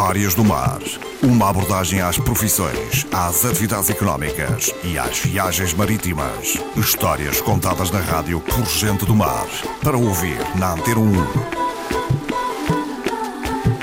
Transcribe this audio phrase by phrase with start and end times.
[0.00, 0.78] Histórias do Mar.
[1.22, 6.56] Uma abordagem às profissões, às atividades económicas e às viagens marítimas.
[6.74, 9.46] Histórias contadas na rádio por gente do mar.
[9.84, 11.12] Para ouvir na Antena 1.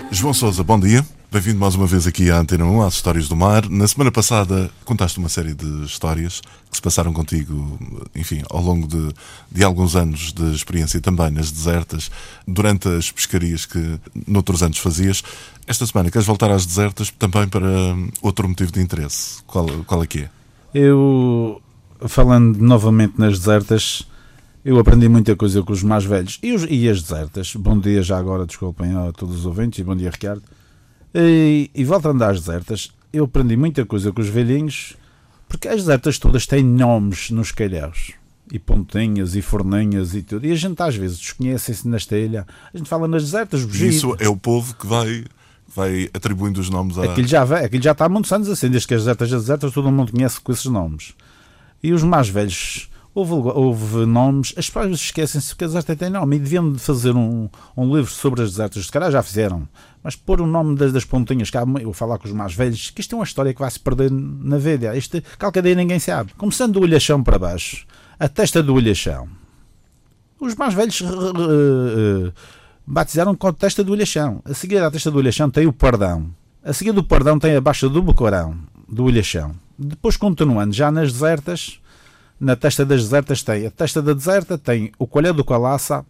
[0.09, 1.05] João Sousa, bom dia.
[1.38, 3.69] Bem-vindo mais uma vez aqui à Antena 1, às Histórias do Mar.
[3.69, 7.77] Na semana passada contaste uma série de histórias que se passaram contigo,
[8.15, 9.13] enfim, ao longo de,
[9.51, 12.09] de alguns anos de experiência também nas desertas,
[12.47, 15.23] durante as pescarias que noutros anos fazias.
[15.68, 17.67] Esta semana queres voltar às desertas também para
[18.19, 19.43] outro motivo de interesse.
[19.45, 20.29] Qual, qual é que é?
[20.73, 21.61] Eu,
[22.07, 24.07] falando novamente nas desertas,
[24.65, 27.54] eu aprendi muita coisa com os mais velhos e, os, e as desertas.
[27.56, 30.42] Bom dia já agora, desculpem a todos os ouvintes e bom dia, Ricardo.
[31.14, 34.95] E, e voltando às desertas, eu aprendi muita coisa com os velhinhos,
[35.48, 38.14] porque as desertas todas têm nomes nos calhaus.
[38.52, 40.45] E pontinhas e forninhas e tudo.
[40.45, 42.48] E a gente às vezes desconhece-se na telha.
[42.73, 43.96] A gente fala nas desertas, bugios.
[43.96, 45.26] Isso é o povo que vai
[45.76, 47.04] vai atribuindo os nomes a.
[47.04, 49.42] Aquilo já, vai, aquilo já está há muitos anos assim, desde que as desertas as
[49.42, 51.14] desertas, todo mundo conhece com esses nomes.
[51.84, 56.36] E os mais velhos, houve, houve nomes, as pessoas esquecem-se que as desertas têm nome
[56.36, 59.68] e deviam fazer um, um livro sobre as desertas, se calhar já fizeram,
[60.04, 63.02] mas pôr o nome das, das pontinhas, há, eu falar com os mais velhos, que
[63.02, 64.96] isto é uma história que vai se perder na vida.
[64.96, 66.34] Isto, qualquer ninguém sabe.
[66.36, 67.88] Começando do olhachão para baixo,
[68.20, 69.28] a testa do olhachão.
[70.40, 71.02] Os mais velhos.
[71.02, 72.31] Uh,
[72.86, 74.42] batizaram com a testa do olhachão.
[74.46, 76.30] A seguir à testa do olhachão tem o pardão.
[76.64, 78.56] A seguir do pardão tem a baixa do bocorão,
[78.88, 79.56] do olhachão.
[79.78, 81.80] Depois, continuando, já nas desertas,
[82.40, 86.06] na testa das desertas tem a testa da deserta, tem o colher do calaça,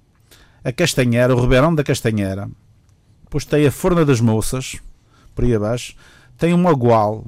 [0.63, 2.49] a castanheira, o ribeirão da castanheira.
[3.23, 4.77] Depois tem a forna das moças,
[5.35, 5.95] por aí abaixo.
[6.37, 7.25] Tem um agual.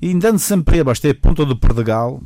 [0.00, 2.22] E andando sempre abaixo tem a ponta do perdegal.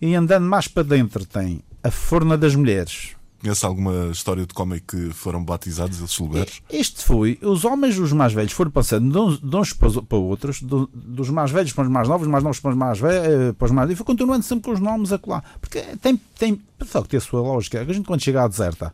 [0.00, 4.74] E andando mais para dentro tem a forna das mulheres Conhece alguma história de como
[4.74, 6.60] é que foram batizados esses lugares?
[6.68, 11.30] Este foi, os homens, os mais velhos, foram passando de uns, para outros, do, dos
[11.30, 13.64] mais velhos para os mais novos, os mais novos para os mais velhos, eh, para
[13.64, 15.42] os mais e foi continuando sempre com os nomes a colar.
[15.58, 17.80] Porque tem, tem, só que tem a sua lógica.
[17.80, 18.92] A gente, quando chega à deserta,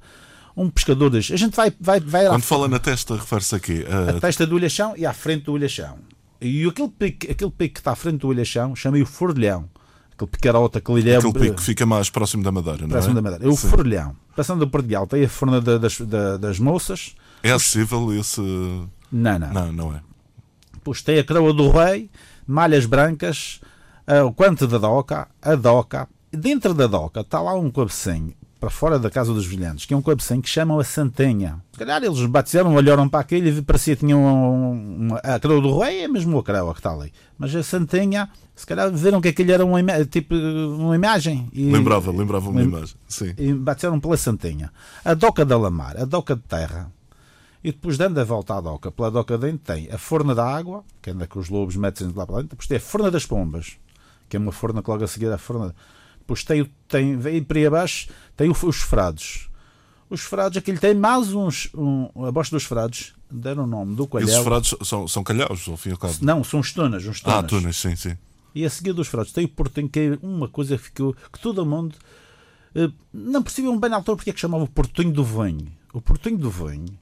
[0.56, 1.72] um pescador diz: a gente vai.
[1.80, 3.84] vai, vai quando fala na testa, refere-se a quê?
[3.88, 4.16] A...
[4.16, 5.98] a testa do olhachão e à frente do olhachão.
[6.40, 9.68] E aquele pico, aquele pico que está à frente do olhachão chama-se o fordilhão
[10.16, 11.19] aquele picarota, aquele ilhéu.
[11.21, 13.15] Aquele pico que fica mais próximo da Madeira, não próximo é?
[13.15, 13.44] da Madeira.
[13.44, 13.69] É o Sim.
[13.69, 14.16] Forlhão.
[14.34, 16.00] Passando por de alta, é a forna das,
[16.41, 17.15] das moças.
[17.43, 18.41] É acessível esse.
[18.41, 19.53] Não, não.
[19.53, 20.00] Não, não é.
[20.82, 22.10] Pois tem a coroa do rei,
[22.47, 23.60] malhas brancas,
[24.25, 26.09] o quanto da doca, a doca.
[26.33, 28.34] Dentro da doca está lá um cabecinho
[28.66, 31.62] para fora da casa dos vilhantes, que é um cabecinho que chamam a Santenha.
[31.71, 35.60] Se calhar eles batizaram, olharam para aquele e parecia que tinham um, um, a coroa
[35.60, 37.12] do rei, é mesmo a coroa que está ali.
[37.38, 41.49] Mas a Santenha, se calhar viram que aquele era uma, tipo, uma imagem.
[41.53, 42.97] E, lembrava, lembrava uma imagem.
[43.06, 43.34] Sim.
[43.38, 44.72] E batizaram pela Santenha.
[45.04, 46.91] A doca da Lamar, a doca de terra.
[47.62, 50.83] E depois, dando a volta à doca, pela doca dentro, tem a forna da água,
[51.00, 52.48] que anda com os lobos metem lá para dentro.
[52.48, 53.77] Depois tem a forna das pombas,
[54.28, 55.72] que é uma forna que logo a seguir a forna
[56.26, 59.48] depois tem, tem vem para aí abaixo, tem os frados.
[60.10, 61.69] Os frados, aquele tem mais uns.
[61.72, 64.28] Um, abaixo dos frados, deram o nome do calhau.
[64.28, 66.15] Esses frados são, são calhaus, ao fim e ao cabo?
[66.20, 67.06] Não, são estonas.
[67.06, 68.16] Uns Ah, tunas, sim, sim.
[68.54, 71.15] E a seguir dos frados tem o portinho, que é uma coisa que ficou.
[71.15, 71.94] que todo mundo.
[72.75, 75.72] Uh, não percebiam bem na altura porque é que chamava o portinho do vinho.
[75.92, 76.98] O portinho do vinho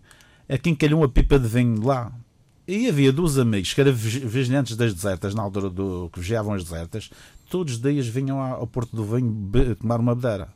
[0.49, 2.13] é quem calhou uma pipa de vinho lá.
[2.67, 6.65] E havia dois amigos que eram vigilantes das desertas, na altura do, que vigiavam as
[6.65, 7.11] desertas,
[7.55, 9.49] todos os dias vinham ao Porto do Vinho
[9.81, 10.49] tomar uma bedeira.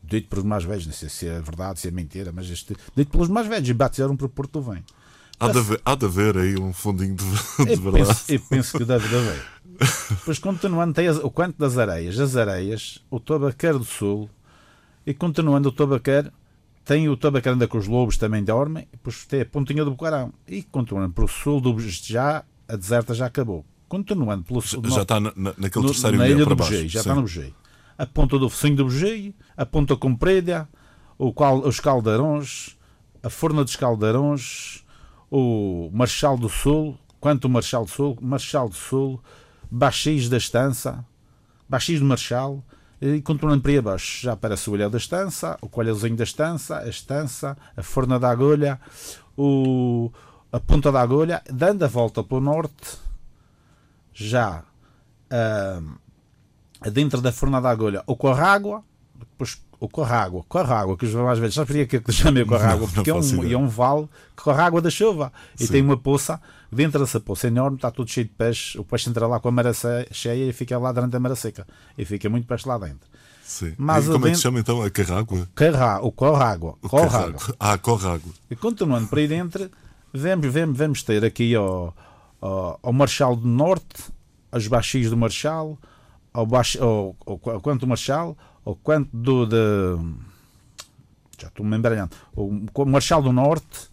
[0.00, 3.10] Dito pelos mais velhos, não sei se é verdade, se é mentira, mas este, dito
[3.10, 4.84] pelos mais velhos, e batizaram para o Porto do Vinho.
[5.40, 8.06] Há de, haver, há de haver aí um fundinho de, de eu verdade.
[8.06, 9.44] Penso, eu penso que deve haver.
[10.10, 12.20] Depois, continuando, tem o quanto das areias.
[12.20, 14.30] As areias, o Tabaqueiro do Sul,
[15.04, 16.30] e continuando o Tabaqueiro,
[16.84, 20.32] tem o Tabaqueiro anda com os lobos, também dormem, depois tem a pontinha do Bucarão.
[20.46, 25.02] E continuando para o sul do já, a deserta já acabou continuando pelo Já, já
[25.02, 26.72] está na, naquele no, terceiro na ilha do baixo.
[26.72, 26.98] Já Sim.
[26.98, 27.54] está no Bugei.
[27.96, 30.68] A ponta do focinho do Bugei, a ponta comprida,
[31.16, 32.76] o qual, os caldeirões,
[33.22, 34.84] a forna dos caldeirões,
[35.30, 39.22] o Marchal do Sul, quanto o Marchal do Sul, Marchal do Sul,
[39.70, 41.04] Baixis da Estança,
[41.68, 42.64] Baixis do Marchal,
[43.00, 46.78] e continuando para aí abaixo, já aparece o olhar da estança, o coelhozinho da estança,
[46.78, 48.80] a estança, a forna da agulha,
[49.36, 50.10] o,
[50.50, 53.03] a ponta da agulha, dando a volta para o norte,
[54.14, 54.62] já
[55.30, 58.82] uh, dentro da forna da agulha o corrágua,
[59.18, 62.88] depois o corrágua, corrágua, que os mais velhos, sabe porquê que eu chamei corrágua?
[62.88, 65.72] Porque é, um, é um vale que corre água da chuva e Sim.
[65.72, 66.40] tem uma poça,
[66.72, 69.52] dentro dessa poça enorme está tudo cheio de peixe, o peixe entra lá com a
[69.52, 69.72] mara
[70.10, 71.66] cheia e fica lá durante a mara seca
[71.98, 73.08] e fica muito peixe lá dentro.
[73.44, 73.74] Sim.
[73.76, 74.28] Mas e como dentro...
[74.28, 75.48] é que se chama então a carrágua?
[75.54, 76.76] Carrá, o corrágua.
[76.80, 77.40] Corrágua.
[77.60, 78.32] Ah, corrágua.
[78.50, 79.70] E continuando para aí dentro,
[80.12, 81.94] vamos, vamos, vamos ter aqui ao,
[82.44, 84.12] ao, ao Marchal do Norte,
[84.52, 85.78] aos Baixis do Marchal,
[86.32, 89.46] ao, baixo, ao, ao, ao Quanto Marchal, ao Quanto do.
[89.46, 89.56] De,
[91.40, 92.14] já estou me embaralhando.
[92.36, 93.88] O Marchal do Norte,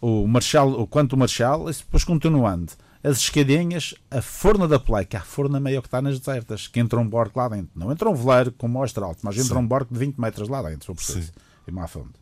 [0.00, 2.72] o Marchal, o Quanto Marchal, e depois continuando.
[3.02, 6.98] As escadinhas, a forna da pleca, a forna meio que está nas desertas, que entra
[6.98, 7.70] um barco lá dentro.
[7.74, 9.60] Não entra um veleiro com mostra alto, mas entra Sim.
[9.60, 11.32] um barco de 20 metros lá dentro, se eu preciso.
[11.66, 12.12] E má fundo.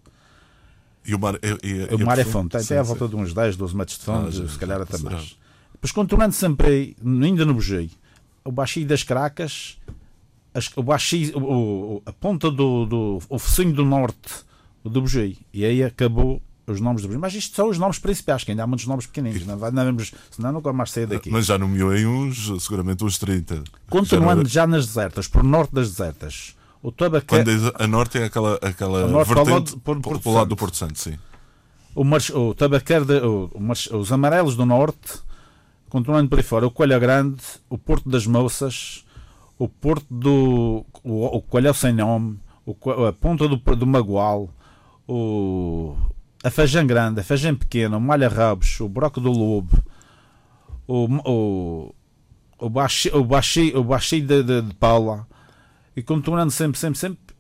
[1.04, 1.50] E o mar é,
[1.90, 4.04] é, o mar é fundo, tem até à volta de uns 10, 12 metros de
[4.04, 5.37] fundo, ah, se calhar até mais.
[5.72, 7.90] Depois, continuando sempre ainda no Bugei,
[8.44, 9.78] o baixinho das Cracas,
[10.54, 14.44] as, o baixinho, o, a ponta do, do o focinho do norte
[14.84, 15.38] do Bugei.
[15.52, 17.20] E aí acabou os nomes do Bugei.
[17.20, 19.44] Mas isto são os nomes principais, que ainda há muitos nomes pequeninos.
[19.46, 21.31] Não, não vemos, senão nunca mais sair daqui.
[21.31, 23.64] Mas já nomeou em uns, seguramente uns 30.
[23.88, 26.55] Continuando já, já nas desertas, por norte das desertas.
[26.82, 27.26] O Tabaqué...
[27.26, 30.76] Quando a norte é aquela, aquela norte, vertente para o, lado, por, lado do Porto
[30.76, 31.17] Santo, sim.
[31.94, 35.20] O, mar, o o, o, os amarelos do norte,
[35.88, 39.05] continuando por aí fora, o Coelho Grande, o Porto das Moças,
[39.58, 40.84] o Porto do.
[41.05, 44.50] o, o Coelho Sem Nome, o, a Ponta do, do Magual,
[45.06, 45.94] o,
[46.43, 49.79] a Feijão Grande, a Feijão Pequena, o Malha Rabos, o Broco do Lobo,
[50.88, 51.94] o, o,
[52.58, 55.29] o Baixi, o Baixi, o Baixi de, de, de Paula,
[55.97, 57.37] e continuando sempre, sempre, sempre,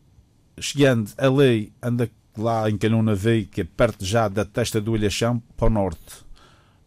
[0.58, 5.66] chegando a lei, anda lá em Canuna é perto já da testa do Ilhachão, para
[5.66, 6.24] o norte,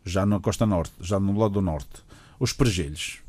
[0.03, 2.03] já na costa norte, já no lado do norte.
[2.39, 3.19] Os Pergelhos.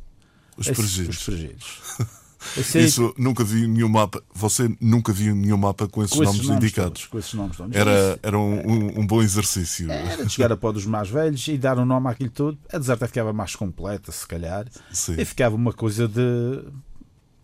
[0.57, 1.17] Os Pergelhos.
[1.17, 1.83] Os Pergelhos.
[2.75, 4.23] Isso nunca vi nenhum mapa.
[4.35, 7.03] Você nunca viu nenhum mapa com esses, com esses nomes, nomes, indicados.
[7.03, 7.77] Todos, com esses nomes.
[7.77, 9.91] Era, era um, um, um, bom exercício.
[9.91, 12.59] Era de chegar a pó dos mais velhos e dar um nome àquilo tudo.
[12.73, 14.67] A deserta ficava mais completa, se calhar.
[14.93, 15.17] Sim.
[15.19, 16.63] E ficava uma coisa de.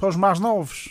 [0.02, 0.90] Para os mais novos.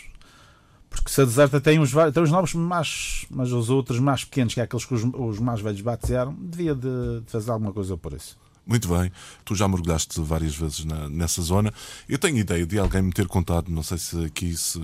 [0.88, 3.26] Porque se a deserta tem os, tem os nomes mais.
[3.30, 6.74] mas os outros mais pequenos, que é aqueles que os, os mais velhos batizaram, devia
[6.74, 8.38] de, de fazer alguma coisa por isso.
[8.64, 9.12] Muito bem,
[9.44, 11.74] tu já mergulhaste várias vezes na, nessa zona.
[12.08, 14.80] Eu tenho ideia de alguém me ter contado, não sei se aqui, se,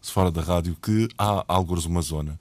[0.00, 2.40] se fora da rádio, que há alguns uma zona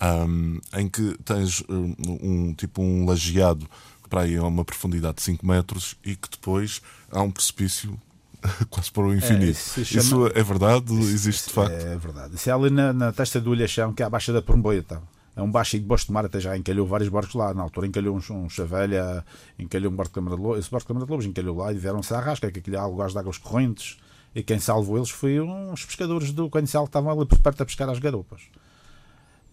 [0.00, 3.68] um, em que tens um, um, tipo um lajeado
[4.08, 6.80] para aí a uma profundidade de 5 metros e que depois
[7.10, 7.98] há um precipício
[8.70, 9.46] quase para o infinito.
[9.46, 10.02] É, isso, chama...
[10.02, 10.94] isso, é verdade?
[10.94, 11.72] Isso, Existe de facto?
[11.72, 12.34] É verdade.
[12.34, 15.02] Isso é ali na, na testa do Ilhachão, que é a Baixa da Pormboita
[15.40, 17.54] é um baixo de Bosto de Mar, até já encalhou vários barcos lá.
[17.54, 19.24] Na altura encalhou um, um chavelha,
[19.58, 21.72] encalhou um barco de Câmara de Lobos, esse barco de Câmara de Lobos encalhou lá
[21.72, 23.98] e vieram-se à rasca, que aquilo é algo de águas correntes.
[24.34, 27.66] E quem salvou eles foi uns pescadores do Canicial que estavam ali por perto a
[27.66, 28.42] pescar as garopas.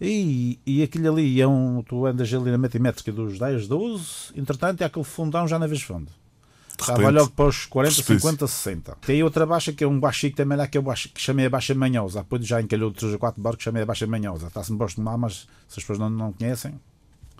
[0.00, 1.82] E, e aquilo ali é um.
[1.82, 4.06] Tu andas ali na metimétrica dos 10, 12,
[4.36, 6.12] entretanto é aquele fundão já na vez fundo.
[6.80, 8.28] Estava logo para os 40, Precipício.
[8.28, 8.98] 50, 60.
[9.06, 11.50] Tem outra baixa que é um baixinho também lá que, é baixo, que chamei a
[11.50, 12.22] Baixa Manhosa.
[12.22, 14.46] Depois já encalhou 3 ou 4 barcos, chamei a Baixa Manhosa.
[14.46, 16.74] Está-se me gosto de lá, mas se as pessoas não, não conhecem.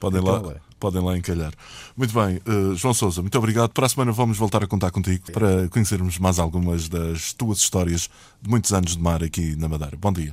[0.01, 0.57] Podem lá, é.
[0.79, 1.53] podem lá encalhar.
[1.97, 3.71] Muito bem, uh, João Souza, muito obrigado.
[3.71, 5.33] Para a semana vamos voltar a contar contigo é.
[5.33, 8.09] para conhecermos mais algumas das tuas histórias
[8.41, 9.97] de muitos anos de mar aqui na Madeira.
[9.97, 10.33] Bom dia.